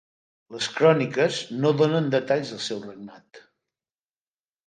Les 0.53 0.67
cròniques 0.77 1.41
no 1.65 1.73
donen 1.81 2.09
detalls 2.15 2.53
del 2.55 2.63
seu 2.69 2.81
regnat. 2.87 3.43